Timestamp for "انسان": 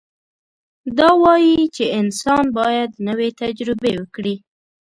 1.99-2.45